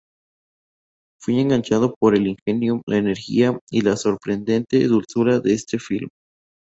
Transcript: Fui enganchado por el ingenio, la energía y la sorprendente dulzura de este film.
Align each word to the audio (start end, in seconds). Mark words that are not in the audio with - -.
Fui 1.21 1.39
enganchado 1.39 1.93
por 1.99 2.15
el 2.15 2.25
ingenio, 2.25 2.81
la 2.87 2.97
energía 2.97 3.59
y 3.69 3.81
la 3.81 3.95
sorprendente 3.97 4.87
dulzura 4.87 5.39
de 5.39 5.53
este 5.53 5.77
film. 5.77 6.09